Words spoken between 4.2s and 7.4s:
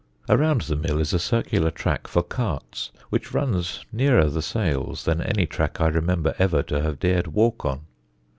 the sails than any track I remember ever to have dared to